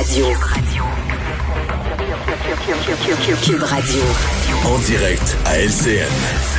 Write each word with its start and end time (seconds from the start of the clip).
Radio. 0.00 0.24
Cube 3.42 3.62
Radio. 3.62 4.02
En 4.64 4.78
direct 4.78 5.36
à 5.44 5.58
LCN. 5.58 6.50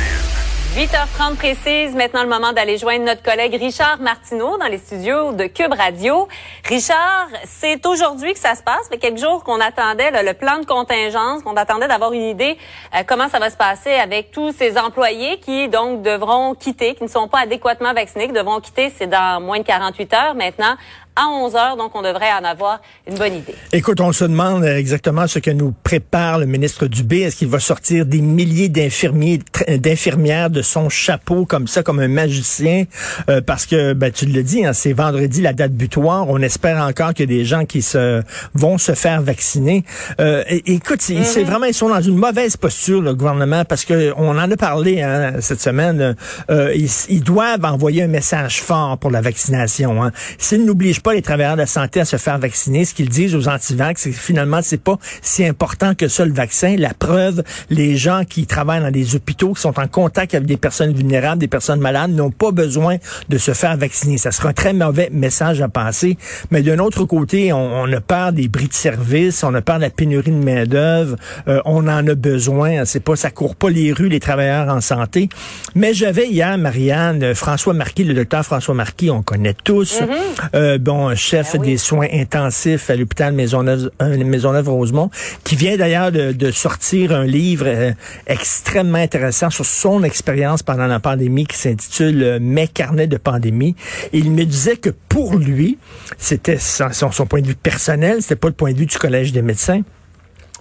8h30 0.76 1.36
précise, 1.36 1.94
maintenant 1.94 2.22
le 2.22 2.30
moment 2.30 2.54
d'aller 2.54 2.78
joindre 2.78 3.04
notre 3.04 3.22
collègue 3.22 3.54
Richard 3.56 4.00
Martineau 4.00 4.56
dans 4.56 4.68
les 4.68 4.78
studios 4.78 5.32
de 5.32 5.44
Cube 5.44 5.74
Radio. 5.74 6.28
Richard, 6.66 7.28
c'est 7.44 7.84
aujourd'hui 7.84 8.32
que 8.32 8.38
ça 8.38 8.54
se 8.54 8.62
passe, 8.62 8.88
mais 8.90 8.96
quelques 8.96 9.18
jours 9.18 9.44
qu'on 9.44 9.60
attendait 9.60 10.10
le 10.22 10.32
plan 10.32 10.60
de 10.60 10.64
contingence, 10.64 11.42
qu'on 11.42 11.56
attendait 11.56 11.88
d'avoir 11.88 12.14
une 12.14 12.22
idée 12.22 12.56
euh, 12.94 13.02
comment 13.06 13.28
ça 13.28 13.38
va 13.38 13.50
se 13.50 13.56
passer 13.58 13.92
avec 13.92 14.30
tous 14.30 14.52
ces 14.52 14.78
employés 14.78 15.40
qui 15.40 15.68
donc 15.68 16.00
devront 16.00 16.54
quitter, 16.54 16.94
qui 16.94 17.02
ne 17.02 17.08
sont 17.08 17.28
pas 17.28 17.40
adéquatement 17.40 17.92
vaccinés, 17.92 18.28
qui 18.28 18.32
devront 18.32 18.60
quitter, 18.60 18.90
c'est 18.96 19.08
dans 19.08 19.42
moins 19.42 19.58
de 19.58 19.64
48 19.64 20.14
heures 20.14 20.34
maintenant 20.34 20.76
à 21.16 21.28
11 21.28 21.54
heures, 21.56 21.76
donc 21.76 21.94
on 21.94 22.02
devrait 22.02 22.32
en 22.32 22.44
avoir 22.44 22.80
une 23.06 23.16
bonne 23.16 23.34
idée. 23.34 23.54
Écoute, 23.72 24.00
on 24.00 24.12
se 24.12 24.24
demande 24.24 24.64
exactement 24.64 25.26
ce 25.26 25.38
que 25.38 25.50
nous 25.50 25.74
prépare 25.82 26.38
le 26.38 26.46
ministre 26.46 26.86
Dubé. 26.86 27.20
Est-ce 27.20 27.36
qu'il 27.36 27.48
va 27.48 27.60
sortir 27.60 28.06
des 28.06 28.20
milliers 28.20 28.68
d'infirmiers, 28.68 29.40
d'infirmières 29.68 30.50
de 30.50 30.62
son 30.62 30.88
chapeau 30.88 31.44
comme 31.44 31.66
ça, 31.66 31.82
comme 31.82 32.00
un 32.00 32.08
magicien? 32.08 32.84
Euh, 33.28 33.40
parce 33.40 33.66
que, 33.66 33.92
ben, 33.92 34.10
tu 34.10 34.26
le 34.26 34.42
dis, 34.42 34.64
hein, 34.64 34.72
c'est 34.72 34.92
vendredi 34.92 35.42
la 35.42 35.52
date 35.52 35.72
butoir. 35.72 36.28
On 36.28 36.40
espère 36.40 36.82
encore 36.82 37.12
a 37.22 37.26
des 37.26 37.44
gens 37.44 37.64
qui 37.64 37.82
se 37.82 38.22
vont 38.54 38.78
se 38.78 38.92
faire 38.92 39.22
vacciner. 39.22 39.84
Euh, 40.20 40.42
écoute, 40.48 41.02
c'est 41.02 41.14
mm-hmm. 41.14 41.44
vraiment, 41.44 41.66
ils 41.66 41.74
sont 41.74 41.88
dans 41.88 42.00
une 42.00 42.16
mauvaise 42.16 42.56
posture, 42.56 43.02
le 43.02 43.14
gouvernement, 43.14 43.64
parce 43.64 43.84
que 43.84 44.12
on 44.16 44.30
en 44.30 44.50
a 44.50 44.56
parlé 44.56 45.02
hein, 45.02 45.34
cette 45.40 45.60
semaine. 45.60 46.16
Euh, 46.50 46.74
ils, 47.08 47.22
doivent 47.22 47.64
envoyer 47.64 48.02
un 48.02 48.08
message 48.08 48.62
fort 48.62 48.98
pour 48.98 49.10
la 49.10 49.20
vaccination. 49.20 50.02
Hein. 50.02 50.10
S'ils 50.38 50.64
pas 51.02 51.12
les 51.12 51.22
travailleurs 51.22 51.54
de 51.54 51.60
la 51.60 51.66
santé 51.66 52.00
à 52.00 52.04
se 52.04 52.16
faire 52.16 52.38
vacciner. 52.38 52.84
Ce 52.84 52.94
qu'ils 52.94 53.08
disent 53.08 53.34
aux 53.34 53.48
antivax, 53.48 54.02
c'est 54.02 54.10
que 54.10 54.16
finalement, 54.16 54.60
c'est 54.62 54.82
pas 54.82 54.98
si 55.20 55.44
important 55.44 55.94
que 55.94 56.08
ça 56.08 56.24
le 56.24 56.32
vaccin. 56.32 56.76
La 56.78 56.94
preuve, 56.94 57.42
les 57.70 57.96
gens 57.96 58.22
qui 58.28 58.46
travaillent 58.46 58.80
dans 58.80 58.90
des 58.90 59.14
hôpitaux, 59.14 59.54
qui 59.54 59.60
sont 59.60 59.78
en 59.78 59.88
contact 59.88 60.34
avec 60.34 60.46
des 60.46 60.56
personnes 60.56 60.92
vulnérables, 60.92 61.40
des 61.40 61.48
personnes 61.48 61.80
malades, 61.80 62.12
n'ont 62.12 62.30
pas 62.30 62.52
besoin 62.52 62.96
de 63.28 63.38
se 63.38 63.52
faire 63.52 63.76
vacciner. 63.76 64.18
Ça 64.18 64.30
sera 64.32 64.50
un 64.50 64.52
très 64.52 64.72
mauvais 64.72 65.10
message 65.12 65.60
à 65.60 65.68
passer. 65.68 66.16
Mais 66.50 66.62
d'un 66.62 66.78
autre 66.78 67.04
côté, 67.04 67.52
on, 67.52 67.82
on, 67.82 67.92
a 67.92 68.00
peur 68.00 68.32
des 68.32 68.48
bris 68.48 68.68
de 68.68 68.74
service, 68.74 69.42
on 69.44 69.54
a 69.54 69.60
peur 69.60 69.76
de 69.76 69.82
la 69.82 69.90
pénurie 69.90 70.30
de 70.30 70.36
main 70.36 70.64
d'œuvre, 70.64 71.16
euh, 71.48 71.60
on 71.64 71.88
en 71.88 72.06
a 72.06 72.14
besoin. 72.14 72.84
C'est 72.84 73.00
pas, 73.00 73.16
ça 73.16 73.30
court 73.30 73.56
pas 73.56 73.70
les 73.70 73.92
rues, 73.92 74.08
les 74.08 74.20
travailleurs 74.20 74.68
en 74.68 74.80
santé. 74.80 75.28
Mais 75.74 75.94
j'avais 75.94 76.28
hier, 76.28 76.56
Marianne, 76.58 77.34
François 77.34 77.74
Marquis, 77.74 78.04
le 78.04 78.14
docteur 78.14 78.44
François 78.44 78.74
Marquis, 78.74 79.10
on 79.10 79.22
connaît 79.22 79.56
tous. 79.64 80.00
Mm-hmm. 80.00 80.06
euh, 80.54 80.78
chef 81.14 81.52
ben 81.52 81.62
des 81.62 81.76
soins 81.76 82.08
intensifs 82.12 82.90
à 82.90 82.96
l'hôpital 82.96 83.32
Maisonneuve, 83.32 83.90
euh, 84.00 84.24
Maisonneuve-Rosemont, 84.24 85.10
qui 85.44 85.56
vient 85.56 85.76
d'ailleurs 85.76 86.12
de, 86.12 86.50
sortir 86.50 87.12
un 87.12 87.24
livre 87.24 87.64
euh, 87.66 87.92
extrêmement 88.26 88.98
intéressant 88.98 89.50
sur 89.50 89.64
son 89.64 90.02
expérience 90.02 90.62
pendant 90.62 90.86
la 90.86 91.00
pandémie 91.00 91.46
qui 91.46 91.56
s'intitule 91.56 92.22
euh, 92.22 92.38
Mes 92.40 92.68
carnets 92.68 93.06
de 93.06 93.16
pandémie. 93.16 93.74
il 94.12 94.30
me 94.30 94.44
disait 94.44 94.76
que 94.76 94.90
pour 95.08 95.36
lui, 95.36 95.78
c'était 96.18 96.58
son, 96.58 96.90
son 96.90 97.26
point 97.26 97.40
de 97.40 97.46
vue 97.48 97.54
personnel, 97.54 98.22
c'était 98.22 98.36
pas 98.36 98.48
le 98.48 98.54
point 98.54 98.72
de 98.72 98.78
vue 98.78 98.86
du 98.86 98.98
Collège 98.98 99.32
des 99.32 99.42
médecins. 99.42 99.82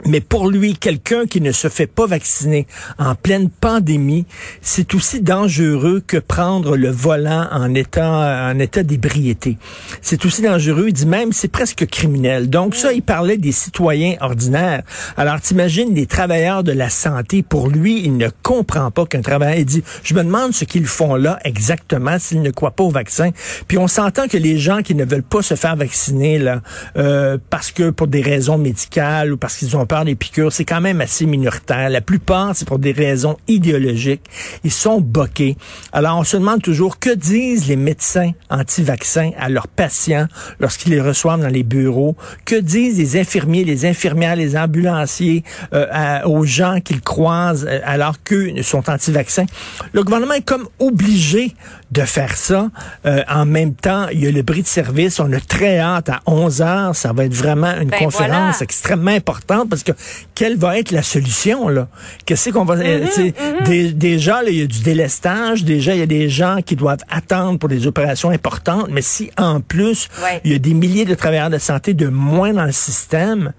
Mais 0.06 0.20
pour 0.20 0.50
lui, 0.50 0.76
quelqu'un 0.76 1.26
qui 1.26 1.42
ne 1.42 1.52
se 1.52 1.68
fait 1.68 1.88
pas 1.88 2.08
vacciner 2.08 2.66
en 2.98 3.16
pleine 3.16 3.50
pandémie, 3.50 4.26
c'est 4.62 4.96
aussi 4.96 5.22
dangereux 5.22 6.02
que 6.06 6.18
prendre 6.18 6.76
le 6.76 6.90
volant 6.90 7.48
en 7.52 7.74
état 7.74 8.50
en 8.52 8.60
état 8.60 8.84
d'ébriété. 8.84 9.58
C'est 10.02 10.26
aussi 10.26 10.42
dangereux. 10.42 10.86
Il 10.88 10.94
dit 10.94 11.06
même 11.06 11.34
c'est 11.34 11.48
presque 11.48 11.86
criminel. 11.86 12.50
Donc 12.50 12.76
ça, 12.76 12.94
il 12.94 13.02
parlait 13.02 13.38
des 13.38 13.52
citoyens 13.52 14.16
ordinaires. 14.22 14.84
Alors 15.18 15.40
t'imagines 15.40 15.94
les 15.94 16.08
travailleurs 16.08 16.64
de 16.64 16.72
la 16.72 16.90
santé. 16.90 17.44
Pour 17.44 17.70
lui, 17.70 18.02
il 18.04 18.18
ne 18.18 18.30
comprend 18.42 18.90
pas 18.92 19.06
qu'un 19.06 19.22
travailleur. 19.22 19.58
Il 19.58 19.66
dit 19.66 19.84
je 20.04 20.14
me 20.14 20.24
demande 20.24 20.54
ce 20.54 20.66
qu'ils 20.66 20.88
font 20.88 21.16
là 21.16 21.40
exactement 21.44 22.18
s'ils 22.20 22.42
ne 22.42 22.52
croient 22.52 22.72
pas 22.72 22.84
au 22.84 22.92
vaccin. 22.92 23.30
Puis 23.68 23.78
on 23.78 23.88
s'entend 23.88 24.28
que 24.28 24.38
les 24.38 24.58
gens 24.58 24.82
qui 24.82 24.96
ne 24.96 25.06
veulent 25.06 25.22
pas 25.22 25.42
se 25.42 25.56
faire 25.56 25.76
vacciner 25.76 26.40
là 26.40 26.62
euh, 26.98 27.38
parce 27.50 27.72
que 27.72 27.90
pour 27.90 28.08
des 28.08 28.22
raisons 28.22 28.58
médicales 28.58 29.34
ou 29.34 29.38
parce 29.38 29.58
qu'ils 29.58 29.78
ont 29.78 29.86
peur 29.92 30.06
des 30.06 30.16
piqûres, 30.16 30.54
c'est 30.54 30.64
quand 30.64 30.80
même 30.80 31.02
assez 31.02 31.26
minoritaire. 31.26 31.90
La 31.90 32.00
plupart, 32.00 32.56
c'est 32.56 32.66
pour 32.66 32.80
des 32.80 32.94
raisons 32.94 33.36
idéologiques. 33.50 34.24
Ils 34.64 34.72
sont 34.72 35.02
boqués. 35.02 35.58
Alors, 35.92 36.18
on 36.18 36.24
se 36.24 36.38
demande 36.38 36.62
toujours 36.62 36.98
que 36.98 37.14
disent 37.14 37.68
les 37.68 37.76
médecins 37.76 38.32
anti-vaccins 38.50 39.32
à 39.38 39.50
leurs 39.50 39.68
patients 39.68 40.28
lorsqu'ils 40.62 40.92
les 40.92 41.02
reçoivent 41.02 41.42
dans 41.42 41.50
les 41.50 41.64
bureaux? 41.64 42.16
Que 42.46 42.56
disent 42.56 43.00
les 43.00 43.20
infirmiers, 43.20 43.66
les 43.66 43.86
infirmières, 43.86 44.38
les 44.38 44.56
ambulanciers 44.56 45.44
euh, 45.74 46.22
aux 46.24 46.46
gens 46.46 46.80
qu'ils 46.80 47.02
croisent 47.02 47.68
euh, 47.68 47.82
alors 47.84 48.24
qu'eux 48.24 48.62
sont 48.62 48.90
anti-vaccins? 48.90 49.46
Le 49.92 50.06
gouvernement 50.06 50.36
est 50.36 50.46
comme 50.46 50.70
obligé 50.80 51.54
de 51.92 52.04
faire 52.04 52.38
ça. 52.38 52.70
Euh, 53.06 53.24
en 53.30 53.46
même 53.46 53.74
temps, 53.74 54.08
il 54.08 54.24
y 54.24 54.28
a 54.28 54.32
le 54.32 54.42
bris 54.42 54.62
de 54.62 54.68
service. 54.68 55.20
On 55.20 55.34
a 55.34 55.42
très 55.42 55.80
hâte 55.80 56.08
à 56.08 56.22
11 56.26 56.62
heures. 56.62 56.96
Ça 56.96 57.12
va 57.12 57.26
être 57.26 57.34
vraiment 57.34 57.76
une 57.78 57.90
ben, 57.90 58.00
conférence 58.00 58.62
extrêmement 58.62 59.12
importante 59.12 59.70
parce 59.70 59.81
que 59.84 59.92
quelle 60.36 60.58
va 60.58 60.78
être 60.78 60.92
la 60.92 61.04
solution 61.04 61.68
là? 61.68 61.88
Qu'est-ce 62.26 62.50
qu'on 62.50 62.66
va 62.66 62.76
mm 62.76 63.94
Déjà, 63.94 64.42
il 64.48 64.60
y 64.60 64.62
a 64.62 64.68
du 64.68 64.82
délestage. 64.82 65.64
Déjà, 65.64 65.94
il 65.94 66.00
y 66.00 66.04
a 66.04 66.08
des 66.08 66.30
gens 66.30 66.60
qui 66.66 66.76
doivent 66.76 67.04
attendre 67.10 67.60
pour 67.60 67.70
des 67.70 67.88
opérations 67.88 68.30
importantes. 68.30 68.88
Mais 68.92 69.02
si 69.02 69.32
en 69.38 69.62
plus 69.62 70.10
il 70.44 70.52
y 70.52 70.56
a 70.56 70.60
des 70.60 70.74
milliers 70.74 71.06
de 71.06 71.16
travailleurs 71.16 71.50
de 71.50 71.58
santé 71.58 71.94
de 71.94 72.08
moins 72.08 72.54
dans 72.54 72.66
le 72.66 72.72
système, 72.72 73.54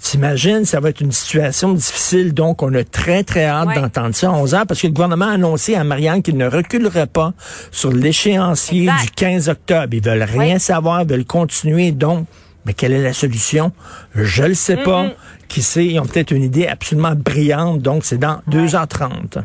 t'imagines, 0.00 0.64
ça 0.64 0.80
va 0.80 0.90
être 0.90 1.00
une 1.00 1.12
situation 1.12 1.72
difficile. 1.72 2.34
Donc, 2.34 2.62
on 2.62 2.74
a 2.74 2.84
très 2.84 3.24
très 3.24 3.46
hâte 3.46 3.74
d'entendre 3.74 4.14
ça 4.14 4.28
à 4.28 4.32
11 4.32 4.54
heures 4.54 4.66
parce 4.66 4.80
que 4.80 4.86
le 4.86 4.92
gouvernement 4.92 5.26
a 5.26 5.32
annoncé 5.32 5.74
à 5.74 5.84
Marianne 5.84 6.22
qu'il 6.22 6.36
ne 6.36 6.46
reculerait 6.46 7.06
pas 7.06 7.32
sur 7.70 7.92
l'échéancier 7.92 8.86
du 9.02 9.10
15 9.16 9.48
octobre. 9.48 9.88
Ils 9.92 10.02
veulent 10.02 10.22
rien 10.22 10.58
savoir, 10.58 11.02
ils 11.02 11.08
veulent 11.08 11.24
continuer. 11.24 11.92
Donc, 11.92 12.26
mais 12.64 12.72
quelle 12.72 12.92
est 12.92 13.02
la 13.02 13.12
solution? 13.12 13.72
Je 14.14 14.44
le 14.44 14.54
sais 14.54 14.76
pas. 14.76 15.10
Qui 15.48 15.62
sait? 15.62 15.86
Ils 15.86 16.00
ont 16.00 16.06
peut-être 16.06 16.30
une 16.30 16.42
idée 16.42 16.66
absolument 16.66 17.14
brillante. 17.14 17.80
Donc, 17.80 18.04
c'est 18.04 18.18
dans 18.18 18.40
2h30. 18.50 19.44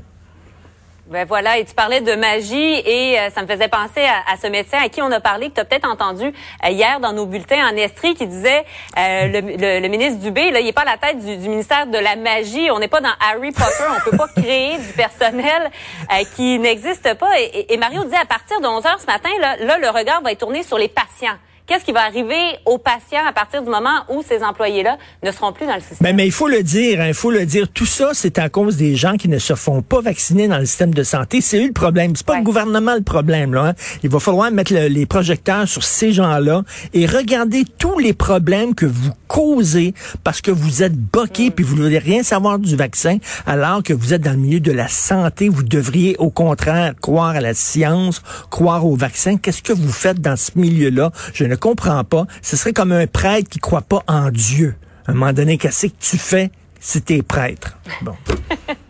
Ben 1.10 1.26
voilà, 1.26 1.58
et 1.58 1.66
tu 1.66 1.74
parlais 1.74 2.02
de 2.02 2.14
magie 2.14 2.56
et 2.56 3.20
euh, 3.20 3.32
ça 3.32 3.42
me 3.42 3.48
faisait 3.48 3.68
penser 3.68 4.02
à, 4.02 4.38
ce 4.40 4.46
médecin 4.46 4.78
à 4.78 4.90
qui 4.90 5.02
on 5.02 5.12
a 5.12 5.20
parlé, 5.20 5.50
que 5.50 5.56
tu 5.56 5.60
as 5.60 5.66
peut-être 5.66 5.90
entendu 5.90 6.24
euh, 6.24 6.70
hier 6.70 7.00
dans 7.00 7.14
nos 7.14 7.26
bulletins 7.26 7.68
en 7.68 7.76
Estrie, 7.76 8.14
qui 8.14 8.28
disait 8.28 8.64
euh, 8.96 9.80
le, 9.82 9.88
ministre 9.88 10.20
Dubé, 10.20 10.52
là, 10.52 10.60
il 10.60 10.68
est 10.68 10.72
pas 10.72 10.84
à 10.84 10.86
la 10.86 10.98
tête 10.98 11.18
du, 11.18 11.50
ministère 11.50 11.88
de 11.88 11.98
la 11.98 12.16
magie. 12.16 12.70
On 12.70 12.78
n'est 12.78 12.88
pas 12.88 13.02
dans 13.02 13.10
Harry 13.20 13.52
Potter. 13.52 13.86
On 13.90 14.12
peut 14.12 14.18
pas 14.18 14.28
créer 14.28 14.78
du 14.78 14.94
personnel 14.94 15.72
qui 16.36 16.60
n'existe 16.60 17.16
pas. 17.16 17.40
Et, 17.40 17.74
et, 17.74 17.78
Mario 17.78 18.04
dit 18.04 18.16
à 18.16 18.26
partir 18.26 18.62
de 18.62 18.68
11 18.68 18.86
heures 18.86 19.00
ce 19.02 19.08
matin, 19.08 19.30
là, 19.42 19.56
là, 19.62 19.80
le 19.80 19.90
regard 19.90 20.22
va 20.22 20.32
être 20.32 20.42
tourné 20.42 20.62
sur 20.62 20.78
les 20.78 20.90
patients. 20.90 21.38
Qu'est-ce 21.70 21.86
qui 21.86 21.92
va 21.92 22.02
arriver 22.02 22.58
aux 22.66 22.80
patients 22.80 23.24
à 23.28 23.32
partir 23.32 23.62
du 23.62 23.70
moment 23.70 24.02
où 24.10 24.24
ces 24.28 24.42
employés-là 24.42 24.98
ne 25.24 25.32
seront 25.32 25.54
plus 25.54 25.68
dans 25.68 25.76
le 25.76 25.82
système? 25.82 26.00
Mais, 26.02 26.14
mais 26.14 26.26
il 26.26 26.32
faut 26.32 26.48
le 26.48 26.64
dire, 26.64 27.00
hein, 27.00 27.10
il 27.10 27.14
faut 27.14 27.30
le 27.30 27.46
dire. 27.46 27.68
Tout 27.72 27.86
ça, 27.86 28.10
c'est 28.14 28.40
à 28.40 28.50
cause 28.50 28.76
des 28.76 28.96
gens 28.96 29.18
qui 29.18 29.30
ne 29.30 29.38
se 29.38 29.54
font 29.54 29.84
pas 29.84 30.02
vacciner 30.02 30.48
dans 30.48 30.58
le 30.58 30.66
système 30.66 30.96
de 30.96 31.04
santé. 31.04 31.42
C'est 31.42 31.64
eux 31.64 31.68
le 31.68 31.72
problème. 31.72 32.16
C'est 32.16 32.26
pas 32.26 32.40
le 32.40 32.44
gouvernement 32.44 32.96
le 32.96 33.04
problème. 33.04 33.54
Là, 33.54 33.66
hein. 33.66 33.74
Il 34.02 34.10
va 34.10 34.20
falloir 34.20 34.50
mettre 34.50 34.74
les 34.74 35.06
projecteurs 35.06 35.68
sur 35.68 35.84
ces 35.84 36.12
gens-là 36.12 36.64
et 36.96 37.06
regarder 37.06 37.66
tous 37.78 38.00
les 38.00 38.14
problèmes 38.14 38.74
que 38.74 38.88
vous 38.88 39.12
causez 39.28 39.94
parce 40.24 40.42
que 40.42 40.50
vous 40.50 40.82
êtes 40.82 40.96
boqué 40.96 41.50
mm. 41.50 41.52
puis 41.52 41.64
vous 41.64 41.76
ne 41.76 41.84
voulez 41.84 42.00
rien 42.00 42.24
savoir 42.24 42.58
du 42.58 42.76
vaccin 42.76 43.20
alors 43.46 43.84
que 43.84 43.94
vous 43.94 44.16
êtes 44.16 44.24
dans 44.24 44.32
le 44.32 44.38
milieu 44.38 44.60
de 44.60 44.72
la 44.72 44.88
santé. 44.88 45.50
Vous 45.50 45.62
devriez 45.62 46.16
au 46.18 46.32
contraire 46.32 46.96
croire 47.00 47.36
à 47.36 47.42
la 47.42 47.54
science, 47.54 48.24
croire 48.50 48.88
au 48.88 48.96
vaccin. 48.96 49.38
Qu'est-ce 49.38 49.62
que 49.62 49.74
vous 49.74 49.92
faites 49.92 50.20
dans 50.20 50.36
ce 50.36 50.50
milieu-là? 50.56 51.12
Je 51.36 51.44
ne 51.44 51.59
comprends 51.60 52.04
pas. 52.04 52.26
Ce 52.42 52.58
serait 52.58 52.74
comme 52.74 52.92
un 52.92 53.08
prêtre 53.08 53.50
qui 53.50 53.60
croit 53.60 53.82
pas 53.82 54.04
en 54.08 54.32
Dieu. 54.32 54.76
À 55.06 55.12
un 55.12 55.14
moment 55.14 55.34
donné, 55.34 55.58
qu'est-ce 55.58 55.88
que 55.88 55.94
tu 56.00 56.18
fais 56.18 56.52
si 56.80 57.02
t'es 57.02 57.22
prêtre? 57.22 57.78
Bon. 58.02 58.16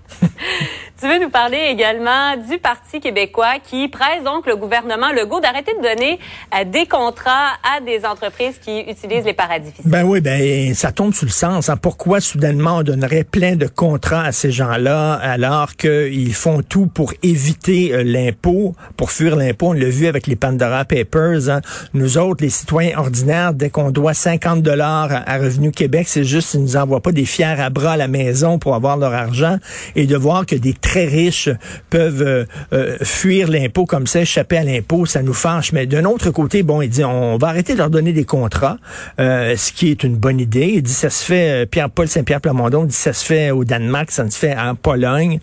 Tu 0.99 1.07
veux 1.07 1.17
nous 1.17 1.29
parler 1.29 1.69
également 1.71 2.35
du 2.35 2.57
Parti 2.57 2.99
québécois 2.99 3.53
qui 3.63 3.87
presse 3.87 4.21
donc 4.25 4.45
le 4.45 4.57
gouvernement 4.57 5.13
Legault 5.13 5.39
d'arrêter 5.39 5.71
de 5.71 5.81
donner 5.81 6.19
euh, 6.53 6.65
des 6.65 6.87
contrats 6.87 7.53
à 7.63 7.79
des 7.79 8.05
entreprises 8.05 8.59
qui 8.61 8.81
utilisent 8.81 9.23
les 9.23 9.33
paradis 9.33 9.71
fiscaux. 9.71 9.87
Ben 9.89 10.03
oui, 10.03 10.19
ben 10.19 10.73
ça 10.73 10.91
tombe 10.91 11.13
sous 11.13 11.23
le 11.23 11.31
sens. 11.31 11.69
Hein. 11.69 11.77
Pourquoi 11.77 12.19
soudainement 12.19 12.79
on 12.79 12.83
donnerait 12.83 13.23
plein 13.23 13.55
de 13.55 13.65
contrats 13.65 14.23
à 14.23 14.33
ces 14.33 14.51
gens-là 14.51 15.13
alors 15.13 15.77
qu'ils 15.77 16.33
font 16.33 16.61
tout 16.61 16.87
pour 16.87 17.13
éviter 17.23 17.93
euh, 17.93 18.03
l'impôt, 18.03 18.75
pour 18.97 19.11
fuir 19.11 19.37
l'impôt? 19.37 19.67
On 19.67 19.73
l'a 19.73 19.87
vu 19.87 20.05
avec 20.05 20.27
les 20.27 20.35
Pandora 20.35 20.83
Papers. 20.83 21.47
Hein. 21.47 21.61
Nous 21.93 22.17
autres, 22.17 22.43
les 22.43 22.49
citoyens 22.49 22.97
ordinaires, 22.97 23.53
dès 23.53 23.69
qu'on 23.69 23.91
doit 23.91 24.13
50 24.13 24.61
dollars 24.61 25.23
à 25.25 25.37
Revenu 25.37 25.71
Québec, 25.71 26.09
c'est 26.09 26.25
juste 26.25 26.51
qu'ils 26.51 26.61
nous 26.61 26.75
envoient 26.75 27.01
pas 27.01 27.13
des 27.13 27.25
fiers 27.25 27.45
à 27.45 27.69
bras 27.69 27.93
à 27.93 27.97
la 27.97 28.09
maison 28.09 28.59
pour 28.59 28.75
avoir 28.75 28.97
leur 28.97 29.13
argent 29.13 29.59
et 29.95 30.05
de 30.05 30.17
voir 30.17 30.45
que 30.45 30.55
des 30.55 30.73
très 30.89 31.05
riches 31.05 31.49
peuvent 31.91 32.23
euh, 32.23 32.45
euh, 32.73 32.97
fuir 33.03 33.47
l'impôt 33.47 33.85
comme 33.85 34.07
ça, 34.07 34.21
échapper 34.21 34.57
à 34.57 34.63
l'impôt, 34.63 35.05
ça 35.05 35.21
nous 35.21 35.35
fâche. 35.35 35.71
Mais 35.71 35.85
d'un 35.85 36.03
autre 36.05 36.31
côté, 36.31 36.63
bon, 36.63 36.81
il 36.81 36.89
dit 36.89 37.03
on 37.03 37.37
va 37.37 37.49
arrêter 37.49 37.73
de 37.73 37.77
leur 37.77 37.91
donner 37.91 38.11
des 38.11 38.25
contrats, 38.25 38.77
ce 39.17 39.71
qui 39.71 39.91
est 39.91 40.03
une 40.03 40.15
bonne 40.15 40.39
idée. 40.39 40.73
Il 40.75 40.81
dit 40.81 40.93
ça 40.93 41.11
se 41.11 41.23
fait, 41.23 41.69
Pierre-Paul 41.69 42.07
Saint-Pierre 42.07 42.41
Plamondon 42.41 42.85
dit 42.85 42.95
ça 42.95 43.13
se 43.13 43.23
fait 43.23 43.51
au 43.51 43.63
Danemark, 43.63 44.09
ça 44.09 44.27
se 44.29 44.37
fait 44.37 44.55
en 44.57 44.73
Pologne. 44.73 45.39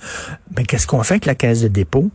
Mais 0.57 0.65
qu'est-ce 0.65 0.87
qu'on 0.87 1.03
fait 1.05 1.15
avec 1.15 1.27
la 1.27 1.37
caisse 1.37 1.63
de 1.63 1.69
dépôt? 1.69 2.11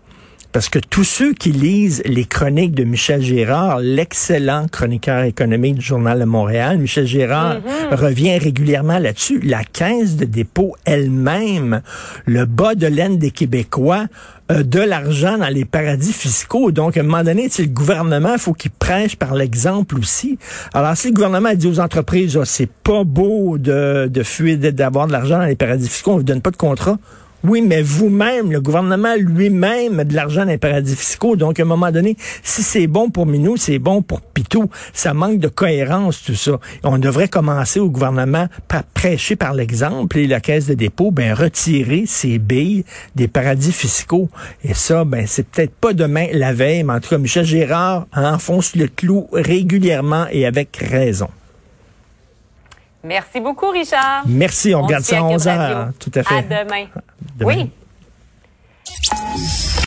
Parce 0.51 0.68
que 0.69 0.80
tous 0.80 1.03
ceux 1.03 1.33
qui 1.33 1.51
lisent 1.51 2.01
les 2.06 2.25
chroniques 2.25 2.75
de 2.75 2.83
Michel 2.83 3.21
Gérard, 3.21 3.80
l'excellent 3.80 4.68
chroniqueur 4.69 5.24
économique 5.24 5.75
du 5.75 5.86
Journal 5.86 6.19
de 6.19 6.25
Montréal, 6.25 6.77
Michel 6.77 7.07
Gérard 7.07 7.59
mm-hmm. 7.59 7.95
revient 7.95 8.38
régulièrement 8.38 9.00
là-dessus. 9.00 9.39
La 9.39 9.63
caisse 9.63 10.18
de 10.18 10.25
dépôt 10.25 10.75
elle-même, 10.86 11.81
le 12.25 12.45
bas 12.45 12.75
de 12.75 12.88
laine 12.88 13.18
des 13.18 13.31
Québécois, 13.31 14.07
de 14.50 14.80
l'argent 14.80 15.38
dans 15.38 15.48
les 15.48 15.65
paradis 15.65 16.13
fiscaux. 16.13 16.71
Donc, 16.71 16.98
à 16.98 17.00
un 17.00 17.03
moment 17.03 17.24
donné, 17.24 17.50
le 17.57 17.65
gouvernement, 17.65 18.38
faut 18.38 18.53
qu'il 18.53 18.71
prêche 18.71 19.15
par 19.15 19.33
l'exemple 19.33 19.98
aussi. 19.98 20.38
Alors, 20.74 20.95
si 20.98 21.07
le 21.09 21.13
gouvernement 21.13 21.53
dit 21.53 21.68
aux 21.68 21.80
entreprises, 21.80 22.36
oh, 22.38 22.44
c'est 22.45 22.69
pas 22.69 23.03
beau 23.03 23.57
de, 23.57 24.09
de 24.12 24.24
fuir, 24.24 24.57
d'avoir 24.57 25.07
de 25.07 25.13
l'argent 25.13 25.39
dans 25.39 25.45
les 25.45 25.56
paradis 25.56 25.88
fiscaux, 25.88 26.12
on 26.12 26.18
vous 26.18 26.24
donne 26.24 26.42
pas 26.42 26.51
de 26.51 26.57
contrat, 26.57 26.98
oui, 27.44 27.62
mais 27.62 27.82
vous-même, 27.82 28.52
le 28.52 28.62
gouvernement 28.62 29.16
lui-même 29.18 30.00
a 30.00 30.04
de 30.04 30.14
l'argent 30.14 30.42
dans 30.42 30.52
les 30.52 30.58
paradis 30.58 30.96
fiscaux. 30.96 31.36
Donc, 31.36 31.60
à 31.60 31.64
un 31.64 31.66
moment 31.66 31.92
donné, 31.92 32.16
si 32.44 32.62
c'est 32.62 32.88
bon 32.88 33.10
pour 33.10 33.26
Minou, 33.26 33.58
c'est 33.58 33.80
bon 33.80 34.02
pour 34.02 34.22
Pitou. 34.22 34.70
Ça 34.94 35.14
manque 35.14 35.40
de 35.40 35.48
cohérence, 35.48 36.22
tout 36.24 36.36
ça. 36.36 36.60
On 36.84 36.98
devrait 36.98 37.28
commencer 37.28 37.80
au 37.80 37.90
gouvernement 37.90 38.48
par 38.68 38.84
prêcher 38.84 39.36
par 39.36 39.54
l'exemple 39.54 40.18
et 40.20 40.28
la 40.28 40.40
caisse 40.40 40.68
de 40.68 40.76
dépôt, 40.76 41.12
ben, 41.12 41.34
retirer 41.34 42.04
ses 42.06 42.38
billes 42.38 42.86
des 43.16 43.28
paradis 43.28 43.72
fiscaux. 43.72 44.30
Et 44.64 44.74
ça, 44.74 45.04
ben, 45.04 45.26
c'est 45.26 45.48
peut-être 45.48 45.74
pas 45.74 45.94
demain 45.94 46.28
la 46.34 46.54
veille, 46.54 46.84
mais 46.84 46.94
en 46.94 47.00
tout 47.00 47.10
cas, 47.10 47.18
Michel 47.18 47.46
Gérard 47.46 48.06
enfonce 48.14 48.76
le 48.76 48.88
clou 48.88 49.28
régulièrement 49.34 50.28
et 50.32 50.46
avec 50.46 50.78
raison. 50.78 51.30
Merci 53.04 53.40
beaucoup, 53.40 53.70
Richard. 53.70 54.24
Merci. 54.28 54.76
On, 54.76 54.84
regarde 54.84 55.04
ça 55.04 55.20
à 55.20 55.24
11 55.24 55.48
heures. 55.48 55.90
Tout 56.00 56.12
à 56.14 56.24
fait. 56.24 56.36
À 56.36 56.42
demain. 56.44 56.86
Oui. 57.42 57.72